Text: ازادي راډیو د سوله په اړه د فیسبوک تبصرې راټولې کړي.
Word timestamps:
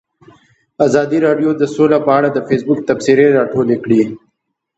ازادي 0.87 1.17
راډیو 1.27 1.49
د 1.57 1.63
سوله 1.75 1.97
په 2.05 2.11
اړه 2.17 2.29
د 2.31 2.39
فیسبوک 2.47 2.79
تبصرې 2.89 3.25
راټولې 3.37 3.77
کړي. 3.83 4.01